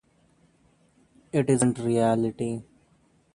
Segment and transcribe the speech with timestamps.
[1.31, 2.63] It isn't reality.